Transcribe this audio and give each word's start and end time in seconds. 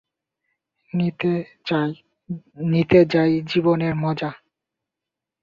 নিতে 2.71 2.99
যাই, 3.11 3.31
জীবনের 3.47 3.93
মজা। 3.95 4.31